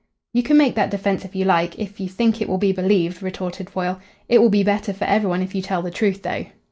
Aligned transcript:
"You 0.33 0.41
can 0.41 0.57
make 0.57 0.73
that 0.73 0.89
defence 0.89 1.25
if 1.25 1.35
you 1.35 1.45
like 1.45 1.77
if 1.77 1.99
you 1.99 2.09
think 2.09 2.41
it 2.41 2.49
will 2.49 2.57
be 2.57 2.71
believed," 2.71 3.21
retorted 3.21 3.69
Foyle. 3.69 3.99
"It 4.27 4.39
will 4.39 4.49
be 4.49 4.63
better 4.63 4.93
for 4.93 5.05
every 5.05 5.29
one 5.29 5.43
if 5.43 5.53
you 5.53 5.61
tell 5.61 5.83
the 5.83 5.91
truth, 5.91 6.23
though." 6.23 6.47